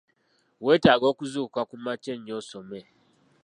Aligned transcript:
Weetaaga 0.65 1.05
okuzuukuka 1.13 1.61
ku 1.69 1.75
makya 1.85 2.11
ennyo 2.15 2.33
osome. 2.41 2.79